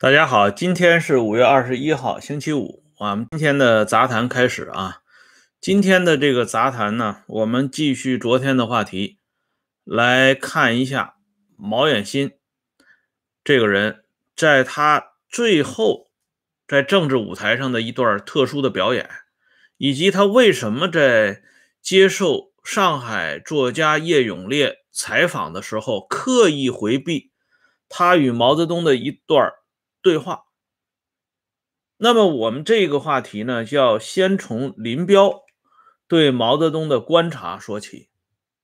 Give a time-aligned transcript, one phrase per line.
[0.00, 2.84] 大家好，今天是五月二十一号，星期五。
[2.98, 4.98] 我们今天的杂谈开始啊。
[5.60, 9.18] 今天的这个杂谈呢，我们继续昨天的话题，
[9.82, 11.16] 来看一下
[11.56, 12.30] 毛远新
[13.42, 14.04] 这个人，
[14.36, 16.12] 在他最后
[16.68, 19.10] 在政治舞台上的一段特殊的表演，
[19.78, 21.42] 以及他为什么在
[21.82, 27.32] 接受上海作家叶永烈采访的时候刻意回避
[27.88, 29.54] 他与毛泽东的一段。
[30.02, 30.44] 对话。
[31.96, 35.42] 那么我们这个话题呢，就要先从林彪
[36.06, 38.08] 对毛泽东的观察说起。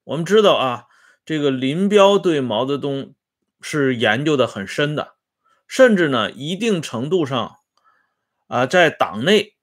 [0.05, 0.85] 我们知道啊，
[1.25, 3.15] 这个林彪对毛泽东
[3.61, 5.17] 是研究的很深的，
[5.67, 7.57] 甚至呢，一定程度上
[8.47, 9.57] 啊，在党内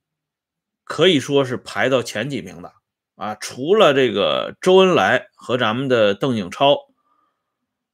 [0.83, 2.73] 可以说是排到前几名的
[3.16, 3.35] 啊。
[3.35, 6.77] 除了这个周恩来和咱们的邓颖超、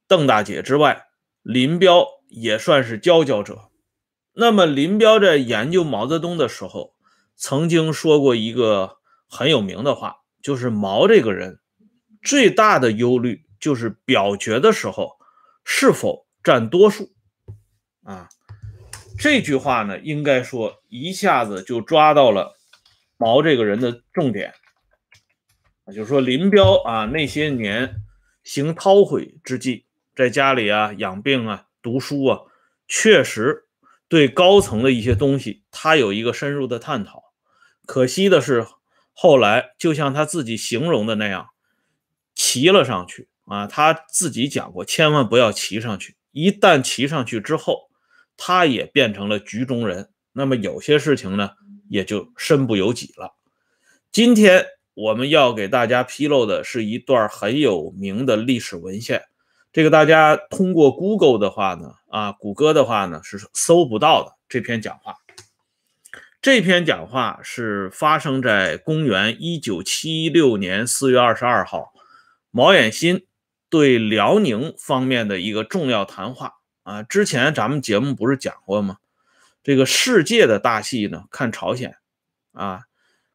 [0.08, 1.06] 邓大姐之外，
[1.42, 3.70] 林彪也算是佼佼者。
[4.32, 6.94] 那么，林彪在研究毛泽东的时候，
[7.34, 11.58] 曾经说过一个很有名的话，就是毛这个人
[12.22, 15.18] 最大的忧虑就是表决的时候
[15.64, 17.10] 是否占多数。
[18.04, 18.28] 啊，
[19.18, 22.56] 这句话呢，应该说一下子就抓到了
[23.16, 24.54] 毛这个人的重点。
[25.84, 27.96] 啊，就是说林彪啊，那些年
[28.44, 32.40] 行韬晦之计，在家里啊养病啊读书啊，
[32.86, 33.64] 确实。
[34.10, 37.24] 对高层的一些东西，他有一个深入的探讨。
[37.84, 38.66] 可惜的是，
[39.12, 41.48] 后来就像他自己形容的那样，
[42.34, 43.66] 骑了上去啊。
[43.66, 46.16] 他自己讲过，千万不要骑上去。
[46.32, 47.90] 一旦骑上去之后，
[48.38, 50.08] 他也变成了局中人。
[50.32, 51.50] 那么有些事情呢，
[51.90, 53.36] 也就身不由己了。
[54.10, 59.24] 今天我们要给大家披露的是一段很有名的历史文献。
[59.78, 65.14] 这个大家通过 Google 的话呢，啊，谷歌的话呢是搜不到的这篇讲话。
[66.42, 71.92] 这篇讲话是发生在公元一九七六年四月二十二号，
[72.50, 73.24] 毛远新
[73.70, 77.04] 对辽宁方面的一个重要谈话啊。
[77.04, 78.96] 之前咱们节目不是讲过吗？
[79.62, 81.96] 这个世界的大戏呢，看朝鲜
[82.50, 82.80] 啊，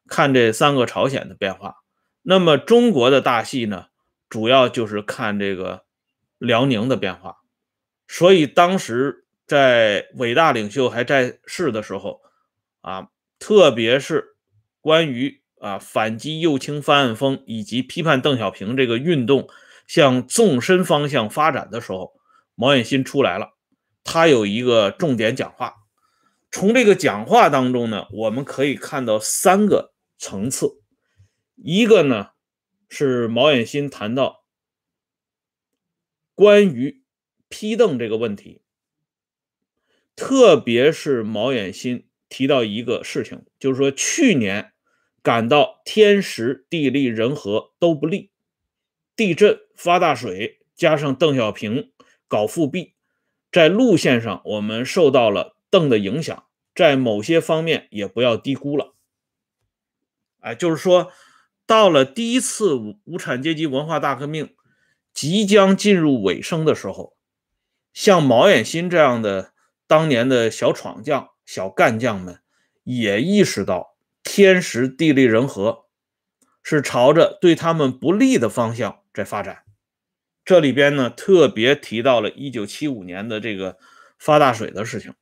[0.06, 1.76] 看这三个朝鲜的变化。
[2.20, 3.86] 那么中国的大戏呢，
[4.28, 5.84] 主要就是看这个。
[6.44, 7.36] 辽宁的变化，
[8.06, 12.20] 所以当时在伟大领袖还在世的时候，
[12.82, 14.36] 啊，特别是
[14.80, 19.48] 关于啊反击右倾翻案风以及批判邓小平这个运动
[19.86, 22.12] 向纵深方向发展的时候，
[22.54, 23.54] 毛远新出来了，
[24.04, 25.74] 他有一个重点讲话。
[26.50, 30.68] 从这个讲话当中呢，我们可以看到三个层次，
[31.56, 32.28] 一个呢
[32.88, 34.43] 是毛远新谈到。
[36.34, 37.02] 关于
[37.48, 38.62] 批邓这个问题，
[40.16, 44.72] 特别是毛远新提到一个事情，就是说去年
[45.22, 48.32] 感到天时地利人和都不利，
[49.14, 51.92] 地震发大水，加上邓小平
[52.26, 52.94] 搞复辟，
[53.52, 58.96] 在路线上我们受到了邓的影响，在某些方面也不要低估了。
[60.40, 61.12] 哎，就是说
[61.64, 64.54] 到了第一次无无产阶级文化大革命。
[65.14, 67.16] 即将进入尾声的时候，
[67.92, 69.52] 像毛远新这样的
[69.86, 72.40] 当年的小闯将、小干将们，
[72.82, 75.84] 也意识到天时地利人和
[76.62, 79.62] 是朝着对他们不利的方向在发展。
[80.44, 83.78] 这里边呢，特别提到了1975年的这个
[84.18, 85.14] 发大水的事情。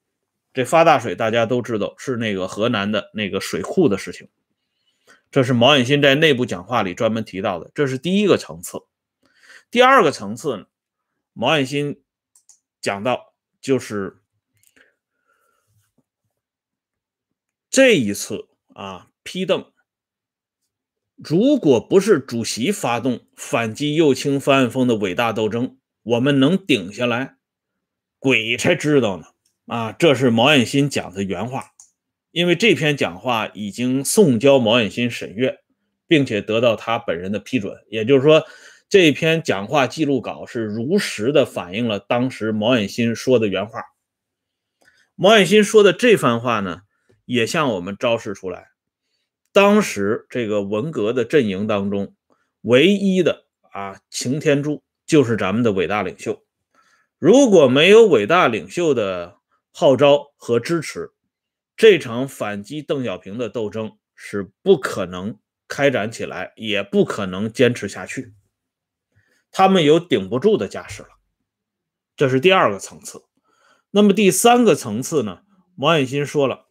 [0.55, 4.29] 这发大水大家都知道是那个河南的那个水库的事情。
[5.31, 8.79] 这是毛远新在内部讲话里专门提到的，这是第一个层次。
[9.73, 10.67] 第二个层次，
[11.33, 12.05] 毛远新
[12.83, 14.19] 讲到，就是
[17.71, 19.73] 这一次啊批邓，
[21.17, 27.39] 如果不是主席发动反击右倾翻案风的伟大斗争，我们能顶下来，
[28.19, 29.29] 鬼才知道呢！
[29.65, 31.73] 啊，这是毛远新讲的原话，
[32.31, 35.61] 因为这篇讲话已经送交毛远新审阅，
[36.07, 38.45] 并且得到他本人的批准，也就是说。
[38.93, 43.81] 这篇讲话记录稿是如实的反映了当时毛远新说的原话。
[45.15, 46.83] 毛远新说的这番话呢，
[47.25, 48.69] 也向我们昭示出来，
[49.51, 52.15] 当时这个文革的阵营当中，
[52.61, 56.45] 唯一的啊擎天柱就是咱们的伟大领袖。
[57.19, 59.39] 如果没有伟大领袖的
[59.73, 61.13] 号召和支持，
[61.79, 68.35] 这场反击邓小平的斗争是不可能开展起来，也不可能坚持下去。
[69.53, 71.11] 他们有顶不住的架势了，
[72.17, 73.23] 这是第二个层次。
[73.91, 75.43] 那么第三个层次呢，
[75.77, 76.69] 毛远新说了，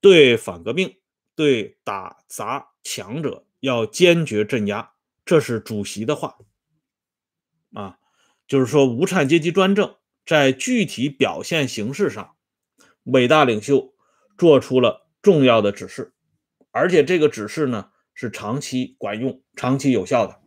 [0.00, 0.96] 对反革命、
[1.36, 4.94] 对打砸抢者要坚决镇压，
[5.26, 6.38] 这是主席的话
[7.74, 7.98] 啊，
[8.48, 12.34] 就是说无产阶级专政在具体表现形式上，
[13.04, 13.94] 伟大领袖
[14.38, 16.14] 做出了重要的指示，
[16.70, 20.41] 而且这个指示呢是长期管用、长期有效的。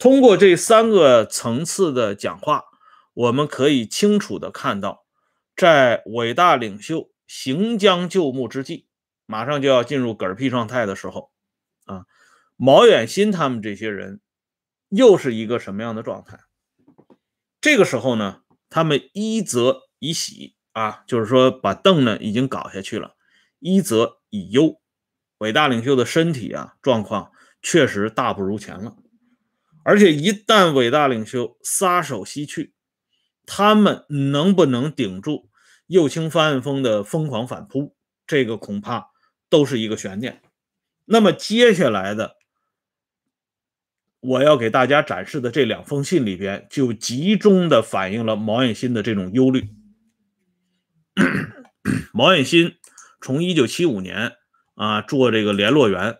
[0.00, 2.64] 通过这三个层次的讲话。
[3.12, 5.04] 我们可以清楚的看到，
[5.56, 8.86] 在伟大领袖行将就木之际，
[9.26, 11.32] 马上就要进入嗝屁状态的时候，
[11.84, 12.06] 啊，
[12.56, 14.20] 毛远新他们这些人
[14.88, 16.38] 又是一个什么样的状态？
[17.60, 23.16] 这个时候呢，他们一则以喜啊，就是说把凳呢已经搞下去了；
[23.58, 24.80] 一则以忧，
[25.38, 28.96] 伟大领袖的身体啊状况确实大不如前了，
[29.82, 32.74] 而且一旦伟大领袖撒手西去，
[33.46, 35.50] 他们能不能顶住
[35.86, 37.96] 右倾翻案风的疯狂反扑？
[38.26, 39.10] 这个恐怕
[39.48, 40.42] 都是一个悬念。
[41.06, 42.36] 那么接下来的，
[44.20, 49.68] 我要给大家展示的这两封信里边，就集中的反映了毛远新的这种忧虑。
[52.14, 52.76] 毛远新
[53.20, 54.32] 从一九七五年
[54.74, 56.18] 啊做这个联络员，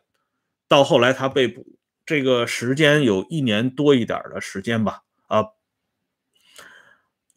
[0.66, 1.78] 到后来他被捕，
[2.10, 5.44] 这个时间有一年多一点的时间吧，啊。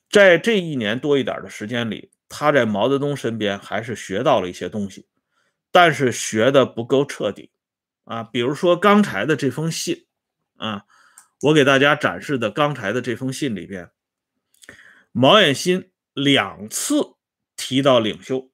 [0.09, 5.05] 在这一年多一点的时间里，他在毛泽东身边还是学到了一些东西，
[5.71, 7.51] 但是学的不够彻底
[8.05, 8.23] 啊。
[8.23, 10.07] 比如说刚才的这封信
[10.57, 10.85] 啊，
[11.41, 13.91] 我给大家展示的刚才的这封信里边，
[15.11, 17.13] 毛远新两次
[17.55, 18.49] 提到领袖，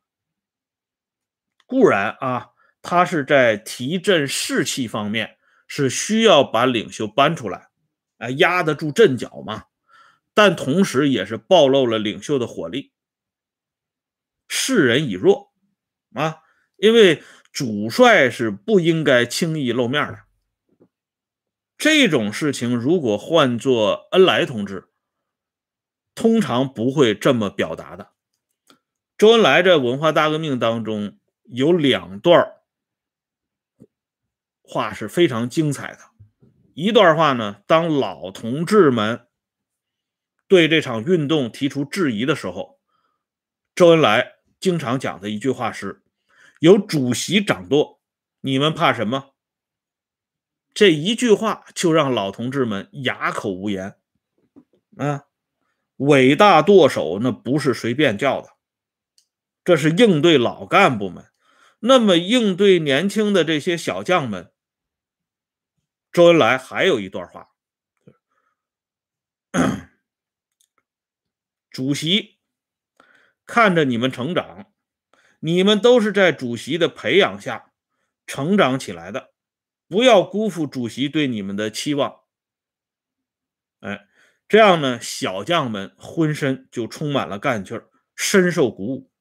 [1.66, 2.50] 固然啊，
[2.82, 5.38] 他是在提振士气方面
[5.70, 7.70] 是需要把领袖搬出来，
[8.18, 9.64] 啊，压得住阵脚嘛。
[10.34, 12.92] 但同时，也是暴露了领袖的火力。
[14.48, 15.54] 示人以弱
[16.14, 16.40] 啊，
[16.76, 17.22] 因为
[17.52, 20.20] 主帅是不应该轻易露面的。
[21.78, 24.90] 这种事情如果换做恩来同志，
[26.16, 28.12] 通常不会这么表达的。
[29.18, 32.59] 周恩来在文化大革命当中有两段
[34.70, 36.00] 话是非常精彩的。
[36.76, 39.26] 一段话呢，当老同志们。
[40.48, 42.80] 对这场运动提出质疑的时候，
[43.76, 46.02] 周恩来经常讲的一句话是
[46.60, 48.02] ：“有主席掌舵，
[48.42, 49.36] 你们怕什么？”
[50.74, 53.98] 这一句话就让老同志们哑口无言。
[54.98, 55.26] 啊，
[55.98, 58.50] 伟大舵手那不是随便叫的，
[59.64, 61.26] 这是应对老干部们。
[61.82, 64.52] 那么应对年轻的这些小将们，
[66.12, 67.50] 周恩来还有一段话。
[71.70, 72.40] 主席
[73.46, 74.72] 看着你们成长，
[75.40, 77.72] 你们都是在主席的培养下
[78.28, 79.34] 成长起来的，
[79.88, 82.22] 不要辜负主席对你们的期望。
[83.80, 84.08] 哎，
[84.48, 89.12] 这样呢，小将们浑身就充满了干劲儿，深受鼓舞。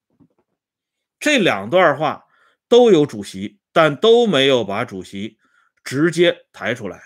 [1.21, 2.27] 这两段话
[2.67, 5.39] 都有主席，但都没有把主席
[5.89, 7.01] 直接抬出来。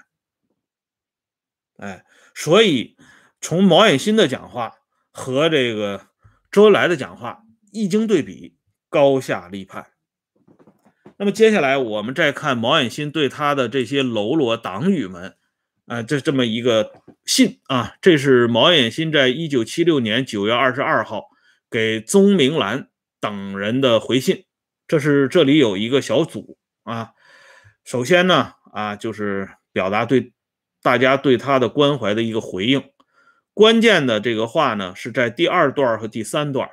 [1.77, 2.05] 哎，
[2.35, 2.97] 所以
[3.41, 4.79] 从毛远新的讲话。
[5.15, 6.07] 和这个
[6.51, 8.57] 周恩来的讲话一经对比，
[8.89, 9.89] 高下立判。
[11.19, 15.37] 那么接下来我们再看毛远新对他的这些喽啰党羽们，
[15.85, 21.25] 啊，这这么一个信啊，这是毛远新在一九七六年九月二十二号
[21.71, 22.89] 给宗明兰
[23.21, 24.47] 等人的回信。
[24.89, 27.11] 这是这里有一个小组啊，
[27.85, 30.33] 首先呢啊，就是表达对
[30.83, 32.83] 大家对他的关怀的一个回应。
[33.53, 36.71] 关键的这个话呢，是在第二段和第三段。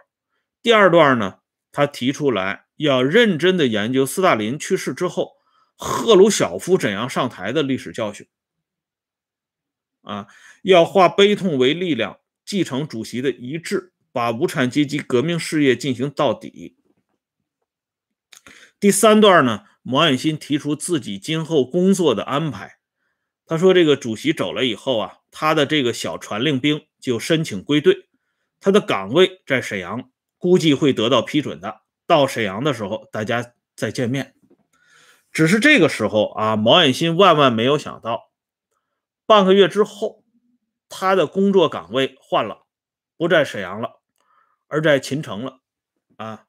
[0.62, 1.39] 第二段呢，
[1.74, 5.34] 他提出来要认真的研究斯大林去世之后，
[5.75, 8.27] 赫鲁晓夫怎样上台的历史教训。
[10.03, 10.27] 啊，
[10.63, 16.78] 要化悲痛为力量，继承主席的遗志，把无产阶级革命事业进行到底。
[18.79, 22.77] 第三段呢，毛远新提出自己今后工作的安排。
[23.45, 28.07] 他说：“这个主席走了以后啊，他的这个小传令兵就申请归队，
[28.59, 31.81] 他的岗位在沈阳，估计会得到批准的。
[32.05, 34.36] 到沈阳的时候，大家再见面。
[35.31, 38.31] 只是这个时候啊，毛远新万万没有想到，
[39.25, 40.24] 半个月之后，
[40.88, 42.65] 他的工作岗位换了，
[43.17, 44.00] 不在沈阳了，
[44.67, 45.59] 而在秦城了。
[46.17, 46.45] 啊，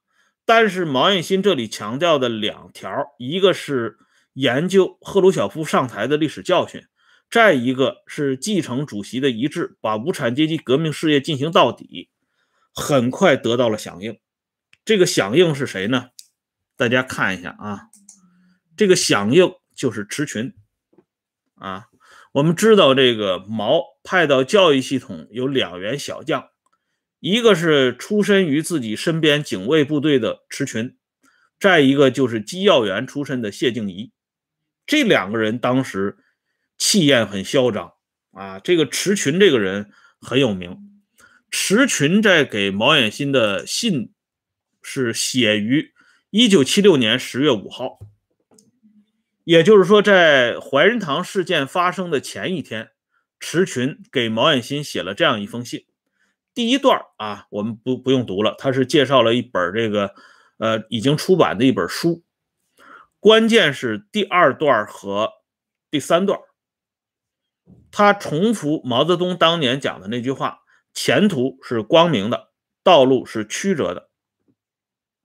[0.50, 3.98] 但是毛远新这里强调的两条，一个是
[4.32, 6.82] 研究赫鲁晓夫上台的历史教训。”
[7.30, 12.10] 再一个是继承主席的遗志，把无产阶级革命事业进行到底，
[12.74, 14.18] 很快得到了响应。
[14.84, 16.08] 这个响应是谁呢？
[16.76, 17.82] 大家看一下啊，
[18.76, 20.52] 这个响应就是池群
[21.54, 21.86] 啊。
[22.32, 26.48] 我们知道，这个毛派到教育系统有两员小将，
[27.20, 30.96] 一个是出身于自己身边警卫部队的池群，
[31.60, 34.10] 再一个就是机要员出身的谢静怡。
[34.86, 36.18] 这两个人当时
[36.76, 37.92] 气焰很嚣张
[38.32, 38.58] 啊。
[38.58, 40.78] 这个池群这个人很有名，
[41.50, 44.12] 池群在给毛远新的信
[44.82, 45.92] 是写于。
[46.30, 47.98] 一九七六年十月五号，
[49.42, 52.90] 也就是说，在怀仁堂事件发生的前一天，
[53.40, 55.86] 池群给毛远新写了这样一封信。
[56.54, 60.14] 第一段啊，我们不不用读了，他是介绍了一本这个
[60.58, 62.22] 呃已经出版的一本书。
[63.18, 65.30] 关键是第二段和
[65.90, 66.38] 第三段，
[67.90, 70.60] 他重复毛泽东当年讲的那句话
[70.94, 72.50] ：“前途是光明的，
[72.82, 74.10] 道路是曲折的。”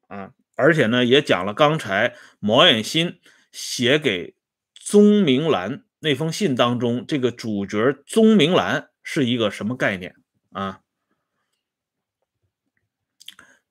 [0.08, 0.32] 啊。
[0.58, 3.20] 而且呢，也讲了刚才毛远新
[3.52, 4.38] 写给
[4.74, 10.16] 宗明兰那封信当中，这个主角宗明兰是一个什么概念
[10.54, 10.80] 啊？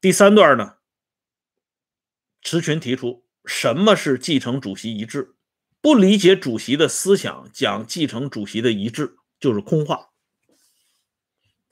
[0.05, 0.75] 第三段呢，
[2.43, 5.35] 池群提出什么是继承主席遗志？
[5.81, 10.11] 不理解主席的思想，讲继承主席的遗志就是空话。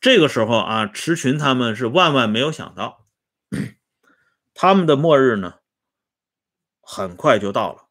[0.01, 3.07] 这个时候啊，池群他们是万万没有想到。
[4.55, 5.57] 他们的末日呢，
[6.81, 7.89] 很快就到了，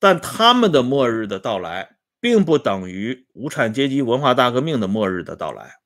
[0.00, 5.76] 但他们的末日的到来，并不等于无产阶级文化大革命的末日的到来。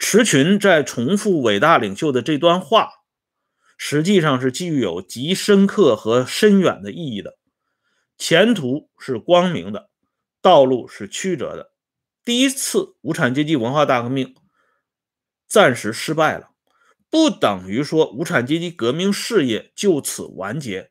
[0.00, 2.88] 池群在重复伟大领袖的这段话，
[3.76, 7.36] 实际上是具有极深刻和深远的意义的。
[8.16, 9.90] 前途是光明的，
[10.40, 11.72] 道路是曲折的。
[12.24, 14.34] 第一次无产阶级文化大革命
[15.46, 16.48] 暂时失败了。
[17.10, 20.90] 不等于说无产阶级革命事业就此完结，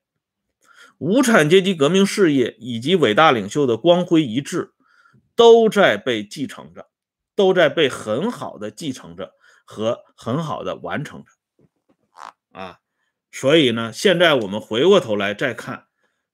[0.99, 4.71] 无产阶级革命事业以及伟大领袖的光辉遗志
[5.35, 6.88] 都在被继承着，
[7.39, 11.31] 都在被很好的继承着和很好的完成着。
[12.51, 12.81] 啊，
[13.31, 15.87] 所以呢，现在我们回过头来再看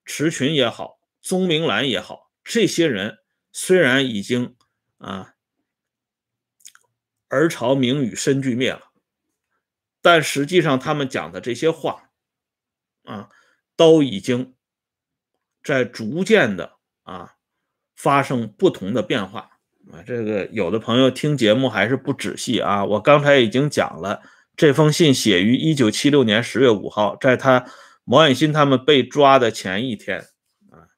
[0.04, 3.18] 池群也好，宗明兰也好，这些人
[3.52, 4.56] 虽然已经
[4.98, 5.34] 啊
[7.28, 8.90] 儿朝名与身俱灭了。
[10.02, 12.10] 但实际上，他们讲的这些话，
[13.04, 13.28] 啊，
[13.76, 14.56] 都已经
[15.62, 17.36] 在逐渐的啊
[17.94, 19.55] 发生不同的变化
[19.92, 20.02] 啊。
[20.06, 22.84] 这个有的朋友听节目还是不仔细啊。
[22.84, 24.22] 我刚才已经讲了，
[24.56, 27.66] 这封信写于一九七六年十月五号，在他
[28.04, 30.20] 毛远新他们被抓的前一天
[30.70, 30.88] 啊，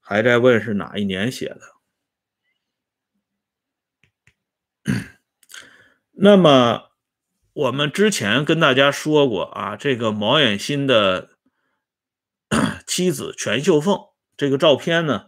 [0.00, 1.60] 还在问是哪一年写的。
[6.12, 6.88] 那么。
[7.54, 11.32] 我们之前跟大家说过啊，这个毛远新的
[12.86, 13.98] 妻子全秀凤
[14.38, 15.26] 这个照片呢，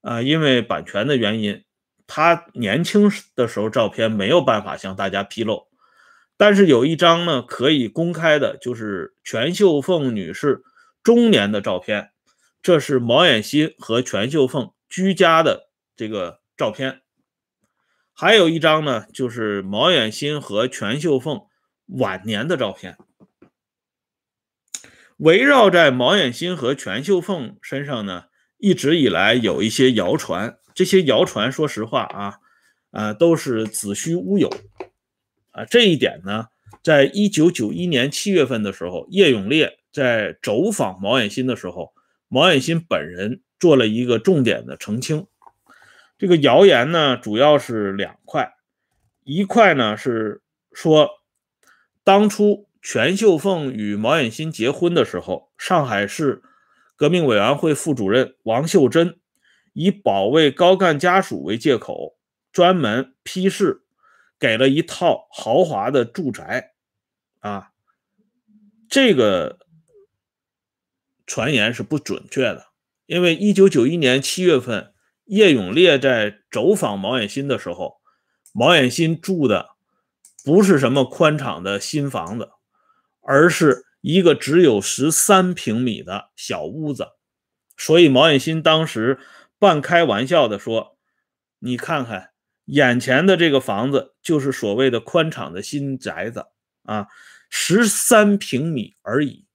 [0.00, 1.64] 啊，因为版权的原因，
[2.06, 5.68] 他年轻的时候照片没有办法向大家披露。
[6.36, 10.62] 但是有一张呢可以公开的，就是全秀凤女士
[11.02, 12.10] 中年的照片，
[12.62, 17.02] 这是毛远新和全秀凤居家的这个照片。
[18.12, 21.42] 还有一张呢，就是毛远新和全秀凤。
[22.00, 22.98] 晚年的照片，
[25.18, 28.24] 围绕在毛远新和全秀凤身上呢，
[28.58, 30.58] 一直以来有一些谣传。
[30.76, 32.38] 这些谣传，说实话啊，
[32.92, 34.48] 啊，都是子虚乌有
[35.50, 35.64] 啊。
[35.64, 36.46] 这一点呢，
[36.84, 41.92] 在一九九一年七月份的时候，叶永烈在走访毛远新的时候，
[42.28, 45.26] 毛远新本人做了一个重点的澄清。
[46.16, 48.54] 这个谣言呢，主要是两块，
[49.24, 50.42] 一块呢是
[50.72, 51.10] 说。
[52.04, 56.40] 当初全秀凤与毛远新结婚的时候，上海市
[56.94, 59.18] 革命委员会副主任王秀珍
[59.76, 62.16] 以保卫高干家属为借口，
[62.50, 63.82] 专门批示
[64.38, 66.72] 给了一套豪华的住宅。
[67.40, 67.72] 啊，
[68.88, 69.58] 这个
[71.26, 72.68] 传言是不准确的，
[73.04, 74.94] 因为一九九一年七月份，
[75.26, 77.96] 叶永烈在走访毛远新的时候，
[78.54, 79.76] 毛远新住的。
[80.42, 82.50] 不是什么宽敞的新房子，
[83.20, 87.08] 而是一个只有十三平米的小屋子。
[87.76, 89.18] 所以毛远新当时
[89.58, 90.98] 半开玩笑的说
[91.60, 92.30] ：“你看看
[92.66, 96.46] 眼前的这个房子，就是所谓的宽敞的新宅子
[96.82, 97.06] 啊，
[97.48, 99.46] 十三平米而已。”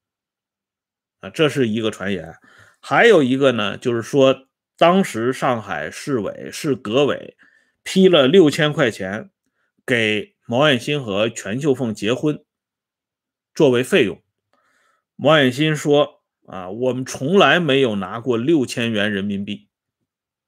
[1.22, 2.36] 啊，这是一个传言。
[2.80, 7.38] 还有一个呢，就是说当时上海市委市革委
[7.84, 9.30] 批了六千块钱
[9.86, 12.44] 给毛远新和全秀凤结婚
[13.54, 14.20] 作为费用。
[15.16, 19.68] 毛远新说：“啊，我们从来没有拿过六千元人民币。”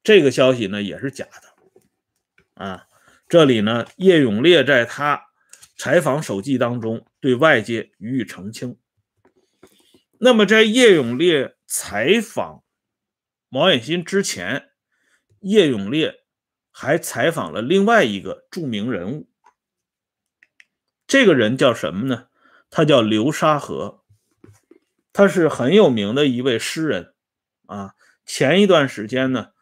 [0.04, 2.64] 这个消息呢也是假的。
[2.64, 2.88] 啊，
[3.28, 5.28] 这里呢，叶永烈在他
[5.76, 8.78] 采访手记当中对外界予以澄清。
[10.20, 12.64] 那么，在叶永烈采访
[13.50, 14.70] 毛远新之前，
[15.40, 16.24] 叶永烈
[16.72, 19.30] 还采访了另外一个著名人物。
[21.08, 22.28] 这个人叫什么呢？
[22.70, 24.04] 他叫流沙河，
[25.12, 27.14] 他是很有名的一位诗人
[27.68, 27.96] 啊。
[28.26, 29.53] 前一段时间呢，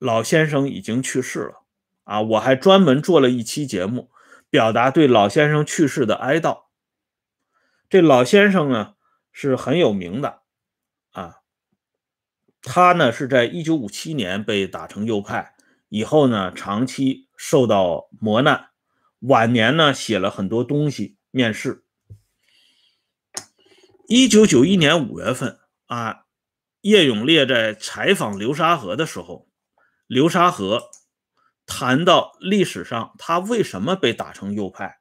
[0.00, 1.62] 老先生已经去世了
[2.02, 4.10] 啊，我还专门做了一期节目，
[4.50, 6.62] 表达对老先生去世的哀悼。
[7.88, 8.94] 这老先生呢？
[9.32, 10.40] 是很有名的
[11.12, 11.36] 啊，
[12.62, 15.54] 他呢是在一九五七年被打成右派，
[15.88, 18.70] 以后呢长期受到磨难，
[19.20, 21.84] 晚年呢写了很多东西面世。
[24.08, 26.24] 一九九一年五月份啊，
[26.80, 29.48] 叶永烈在采访流沙河的时候，
[30.10, 30.90] 流沙河
[31.66, 34.98] 谈到历史上他为什么被打成右派，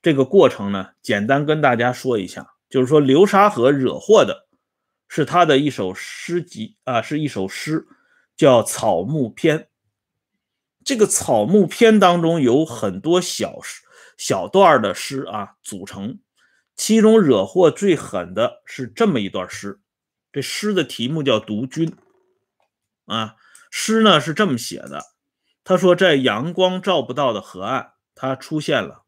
[0.00, 2.54] 这个过程呢，简单跟大家说一下。
[2.70, 4.48] 就是说，流沙河惹祸的
[5.08, 7.86] 是他的一首诗集啊，是一首诗，
[8.34, 9.58] 叫《草木篇》。
[10.82, 13.82] 这个《草木篇》当中有很多小诗、
[14.16, 16.18] 小段的诗啊组成，
[16.74, 19.82] 其中惹祸最狠的是这么一段诗。
[20.32, 21.90] 这诗的题目叫《独君》
[23.04, 23.36] 啊，
[23.72, 25.02] 诗呢是这么写的：
[25.64, 29.06] 他说，在阳光照不到的河岸，他出现了；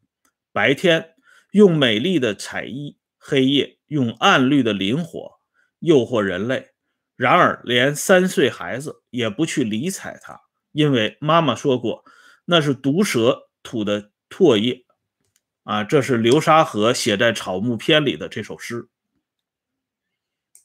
[0.50, 1.14] 白天
[1.52, 2.98] 用美丽的彩衣。
[3.26, 5.40] 黑夜用暗绿的磷火
[5.78, 6.74] 诱惑人类，
[7.16, 10.42] 然而连三岁孩子也不去理睬他，
[10.72, 12.04] 因为妈妈说过
[12.44, 14.84] 那是毒蛇吐的唾液。
[15.62, 18.90] 啊，这是流沙河写在《草木篇》里的这首诗。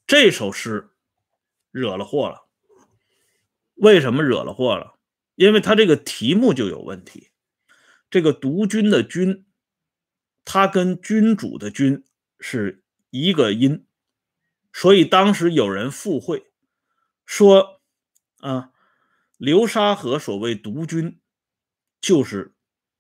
[0.06, 0.90] 这首诗
[1.72, 2.49] 惹了祸了。
[3.80, 4.96] 为什么惹了祸了？
[5.36, 7.30] 因为他这个题目就有问题。
[8.10, 9.46] 这个“独君”的“君”，
[10.46, 12.04] 它跟君主的“君”。
[12.42, 13.86] 是一个音，
[14.72, 16.46] 所以当时有人附会
[17.26, 17.82] 说
[18.40, 18.72] ：“啊，
[19.38, 21.20] 流沙河所谓独君，
[22.00, 22.54] 就是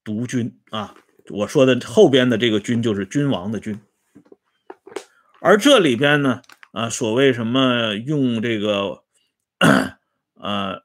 [0.03, 0.93] 独君啊。”
[1.31, 3.79] 我说的后边的这个“君”就是君王的“君”，
[5.39, 6.41] 而这里边呢，
[6.73, 9.05] 啊，所谓什么用这个
[10.39, 10.81] 呃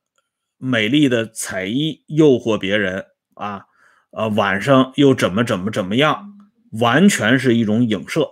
[0.58, 3.64] 美丽的彩衣诱惑别人啊，
[4.10, 6.36] 呃晚上又怎么怎么怎么样，
[6.80, 8.30] 完全是一种影射。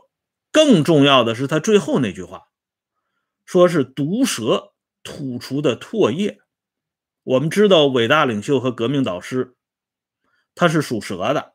[0.51, 2.43] 更重要的是，他最后那句话，
[3.47, 6.41] 说是毒蛇吐出的唾液。
[7.23, 9.57] 我们知道，伟大领袖和革命导师，
[10.55, 11.55] 他是属蛇的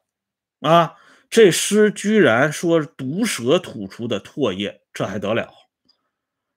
[0.61, 0.95] 啊。
[1.29, 5.51] 这诗居然说毒蛇吐出的唾液，这还得了？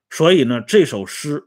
[0.09, 1.43] 所以呢，这首诗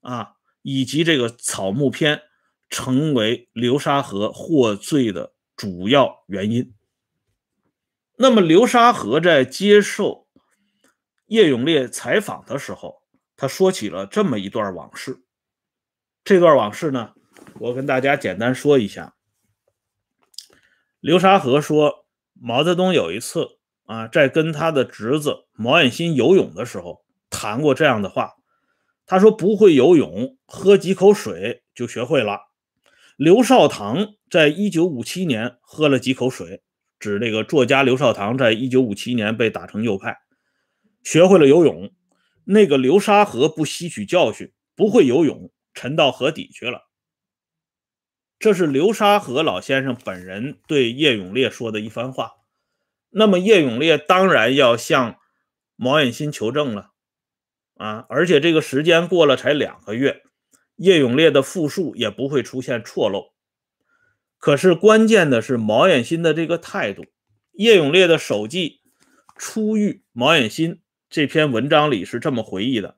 [0.00, 2.22] 啊，以及这个草木篇，
[2.70, 6.72] 成为流沙河获罪的主要原因。
[8.16, 10.28] 那么，流沙河在接受
[11.26, 13.02] 叶永烈采访的时候，
[13.36, 15.24] 他说起了这么一段往事。
[16.22, 17.14] 这段往事呢，
[17.58, 19.16] 我跟大家简单说一下。
[21.00, 28.34] 流沙河说，毛泽东有一次啊，在跟他的侄子毛远新游泳的时候，谈过这样的话。
[29.12, 32.48] 他说：“不会游泳，喝几口水就学会了。”
[33.18, 36.62] 刘少棠在一九五七年喝了几口水。
[36.98, 40.16] 指这个作家刘少棠，在一九五七年被打成右派，
[41.02, 41.92] 学会了游泳。
[42.44, 46.88] 那个流沙河不吸取教训，不会游泳，沉到河底去了。
[48.38, 52.30] 这是流沙河老先生本人对叶永烈说的一番话。
[53.10, 55.18] 那么叶永烈当然要向
[55.76, 56.91] 毛远新求证了
[57.82, 58.06] 啊！
[58.08, 60.22] 而且这个时间过了才两个月，
[60.76, 63.32] 叶永烈的复述也不会出现错漏。
[64.38, 67.04] 可是关键的是毛远新的这个态度。
[67.52, 68.80] 叶永烈的手记
[69.36, 70.74] 《初遇毛远新》
[71.10, 72.96] 这篇文章里是这么回忆的：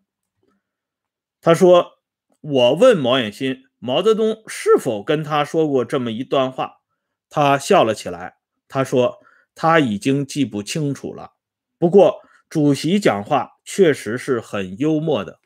[1.41, 1.99] 他说，
[2.41, 6.83] 我问毛远新，毛泽东是否跟他说过这么一段话？
[7.31, 8.37] 他笑了起来，
[8.69, 9.19] 他说
[9.55, 11.33] 他已经记不清楚了。
[11.79, 15.41] 不过主席讲话确实是很幽默的。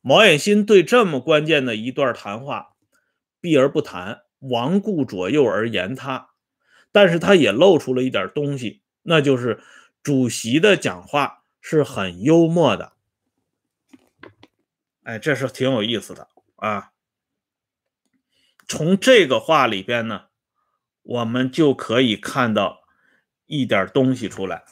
[0.00, 2.68] 毛远新对这么关键的一段谈话。
[3.42, 6.28] 避而不谈，罔顾左右而言他，
[6.92, 9.62] 但是他也露出了一点东西，那就是
[10.02, 12.92] 主席的讲话是很幽默的。
[15.04, 16.92] 哎，这是挺有意思的啊。
[18.68, 20.26] 从这个话里边呢，
[21.02, 22.79] 我们就可以看到
[23.50, 24.62] 一点东西出来。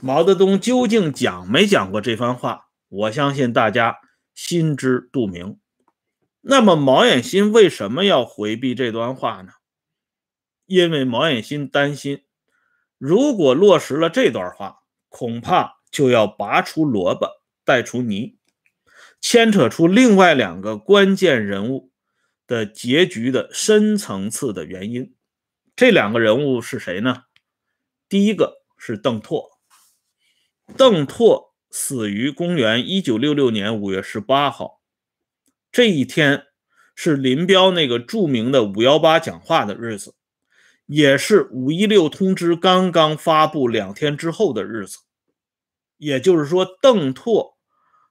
[0.00, 2.62] 毛泽东究竟讲没讲过这番话？
[2.88, 3.98] 我相信大家
[4.34, 5.60] 心知肚明。
[6.40, 9.52] 那么毛远新为什么要回避这段话呢？
[10.64, 12.24] 因为毛远新担心，
[12.98, 18.38] 如果落实了这段话，恐怕就要拔出萝卜带出泥，
[19.20, 21.92] 牵扯出另外两个关键人物。
[22.48, 25.16] 的结局的深层次的原因，
[25.74, 27.24] 这两个人物是谁呢？
[28.08, 29.50] 第一个是邓拓，
[30.76, 34.80] 邓拓死于公元一九六六年五月十八号，
[35.72, 36.44] 这一天
[36.94, 40.14] 是林彪那个著名的五幺八讲话的日子，
[40.86, 44.98] 也是五一六通知刚刚发布两天之后的日子，
[45.96, 47.58] 也就是说，邓拓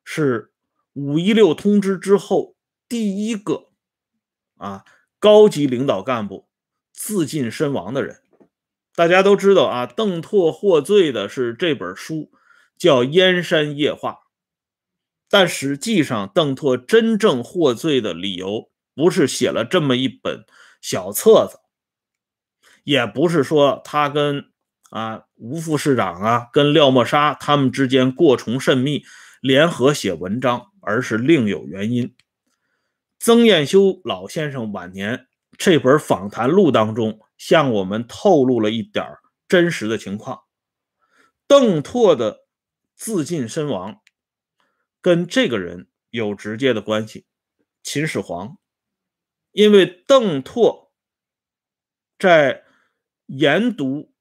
[0.04, 0.52] 是
[0.94, 2.56] 五一六通知之后
[2.88, 3.70] 第一个。
[4.58, 4.86] 啊，
[5.20, 6.48] 高级领导干部
[6.94, 8.22] 自尽身亡的人，
[8.96, 9.86] 大家都知道啊。
[9.86, 12.32] 邓拓获罪的是这本书，
[12.78, 14.12] 叫《燕山夜话》，
[15.30, 20.46] 但实际上，邓拓真正获罪的理由，不是写了这么一本
[20.82, 21.60] 小册子，
[22.84, 24.46] 也不是说他跟
[24.90, 29.04] 啊吴副市长啊，跟廖沫沙他们之间过从甚密，
[29.42, 32.16] 联合写文章，而是另有原因。
[33.20, 35.28] 曾彦修老先生晚年
[35.58, 39.06] 这本访谈录当中，向我们透露了一点
[39.48, 40.42] 真实的情况。
[41.48, 42.48] 邓拓的
[42.96, 44.02] 自尽身亡，
[45.02, 47.26] 跟这个人有直接的关系——
[47.84, 48.58] 秦始皇。
[49.52, 50.92] 因为邓拓
[52.18, 52.64] 在
[53.28, 54.14] 研读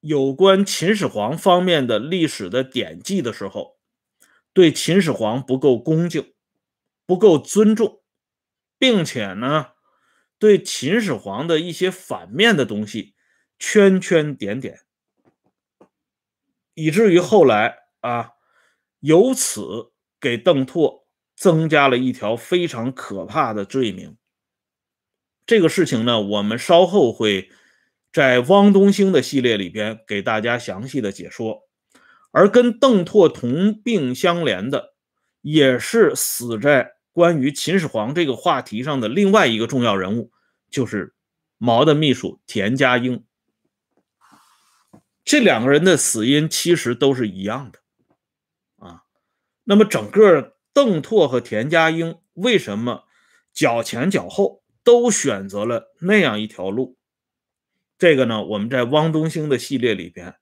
[0.00, 3.78] 有关秦始皇方面的历史的典籍的时候，
[4.52, 6.34] 对秦始皇不够恭敬，
[7.06, 8.00] 不够尊重。
[8.76, 9.68] 并且呢，
[10.44, 13.14] 对秦始皇的一些反面的东西
[13.58, 14.80] 圈圈点点，
[16.74, 18.32] 以至于后来啊，
[19.00, 24.18] 由此给邓拓增加了一条非常可怕的罪名。
[25.46, 27.50] 这个事情呢，我们稍后会
[28.12, 31.62] 在汪东兴的系列里边给大家详细的解说。
[32.32, 34.92] 而跟邓拓同病相怜的，
[35.40, 36.92] 也是死在。
[37.12, 40.32] 关于秦始皇这个话题上的另外一个重要人物，
[40.74, 41.14] 就是
[41.56, 43.24] 毛的秘书田家英。
[45.24, 47.78] 这两个人的死因其实都是一样的，
[48.84, 49.04] 啊，
[49.62, 53.04] 那么整个邓拓和田家英为什么
[53.52, 56.98] 脚前脚后都选择了那样一条路？
[57.96, 60.34] 这个呢，我们在汪东兴的系列里边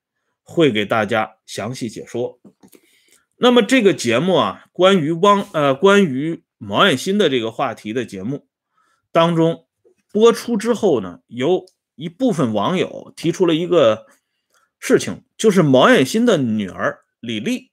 [0.43, 2.41] 会给大家详细解说。
[3.37, 6.43] 那么这个节目啊，关于汪呃，关于。
[6.65, 8.47] 毛远新的这个话题的节目
[9.11, 9.67] 当中
[10.13, 14.07] 播出之后呢，有一部分网友提出了一个
[14.79, 17.73] 事情，就是毛远新的女儿李丽，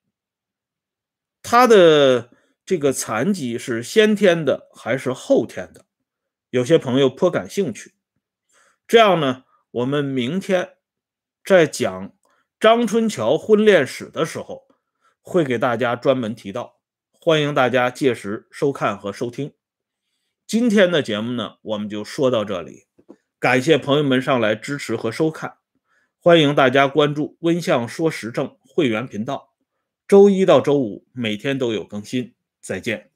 [1.44, 2.32] 她的
[2.66, 5.86] 这个残疾是先天的还是后天的？
[6.50, 7.94] 有些朋友颇感兴趣。
[8.88, 10.78] 这样呢，我们明天
[11.44, 12.14] 在讲
[12.60, 14.68] 张春桥婚恋史的时候，
[15.22, 16.80] 会给大家专门提到。
[17.22, 19.54] 欢迎大家届时收看和收听。
[20.50, 22.88] 今天的节目呢，我们就说到这里。
[23.38, 25.58] 感谢朋友们上来支持和收看，
[26.18, 29.54] 欢迎大家关注“温相说时政”会员频道，
[30.08, 32.34] 周一到周五每天都有更新。
[32.60, 33.09] 再见。